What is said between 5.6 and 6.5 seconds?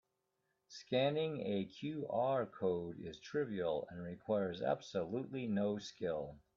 skill.